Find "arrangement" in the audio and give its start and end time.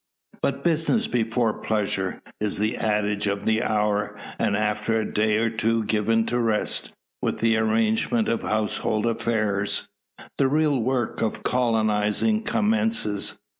7.57-8.27